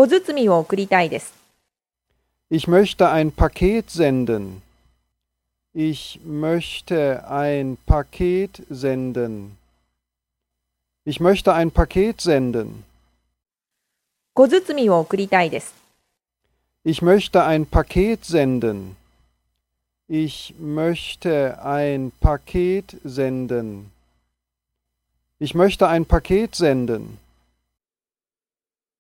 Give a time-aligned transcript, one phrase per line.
[0.00, 1.34] 小包を送りたいです。
[2.50, 4.62] Ich möchte ein Paket senden.
[5.74, 9.58] Ich möchte ein Paket senden.
[11.04, 12.82] Ich möchte ein Paket senden.
[16.82, 18.96] Ich möchte ein Paket senden.
[20.08, 23.90] Ich möchte ein Paket senden.
[25.38, 27.18] Ich möchte ein Paket senden.